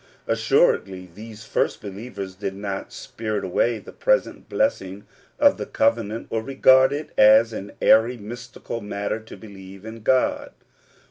Assuredly 0.25 1.11
these 1.13 1.43
first 1.45 1.79
believers 1.79 2.33
did 2.33 2.55
not 2.55 2.91
spirit 2.91 3.43
away 3.45 3.77
the 3.77 3.91
present 3.91 4.49
blessing 4.49 5.05
of 5.37 5.57
the 5.57 5.67
covenant, 5.67 6.25
or 6.31 6.41
regard 6.41 6.91
it 6.91 7.11
as 7.19 7.53
an 7.53 7.73
airy, 7.79 8.17
mystical 8.17 8.81
matter 8.81 9.19
to 9.19 9.37
believe 9.37 9.85
in 9.85 10.01
God. 10.01 10.53